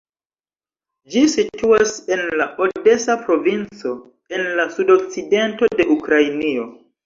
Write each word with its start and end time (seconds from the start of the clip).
Ĝi 1.15 1.21
situas 1.33 1.91
en 2.15 2.23
la 2.41 2.47
odesa 2.67 3.17
provinco, 3.29 3.95
en 4.39 4.47
la 4.61 4.69
sudokcidento 4.81 5.75
de 5.79 5.91
Ukrainio. 6.01 6.71